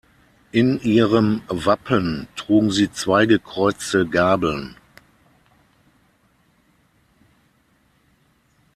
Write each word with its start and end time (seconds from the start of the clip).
In 0.51 0.79
ihrem 0.81 1.43
Wappen 1.47 2.27
trugen 2.35 2.71
sie 2.71 2.91
zwei 2.91 3.27
gekreuzte 3.27 4.07
Gabeln. 4.07 4.75